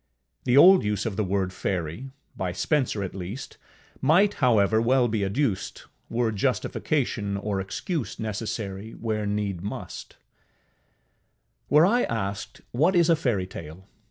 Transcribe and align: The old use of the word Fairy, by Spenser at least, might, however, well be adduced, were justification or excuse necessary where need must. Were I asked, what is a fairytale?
The 0.45 0.57
old 0.57 0.83
use 0.83 1.05
of 1.05 1.15
the 1.15 1.23
word 1.23 1.53
Fairy, 1.53 2.09
by 2.35 2.53
Spenser 2.53 3.03
at 3.03 3.13
least, 3.13 3.59
might, 4.01 4.33
however, 4.41 4.81
well 4.81 5.07
be 5.07 5.23
adduced, 5.23 5.85
were 6.09 6.31
justification 6.31 7.37
or 7.37 7.61
excuse 7.61 8.17
necessary 8.19 8.93
where 8.93 9.27
need 9.27 9.61
must. 9.61 10.17
Were 11.69 11.85
I 11.85 12.05
asked, 12.05 12.61
what 12.71 12.95
is 12.95 13.11
a 13.11 13.15
fairytale? 13.15 13.87